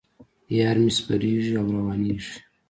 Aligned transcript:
یار 0.59 0.77
مې 0.83 0.91
سپریږي 0.97 1.53
او 1.59 1.67
روانېږي. 1.75 2.35